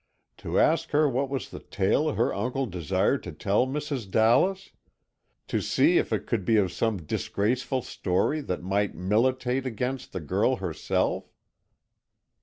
[0.37, 4.09] To ask her what was the tale her uncle desired to tell Mrs.
[4.09, 4.71] Dallas?
[5.47, 10.55] To see if it could be some disgraceful story that might militate against the girl
[10.55, 11.31] herself?